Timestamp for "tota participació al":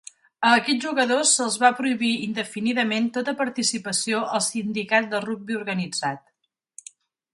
3.19-4.43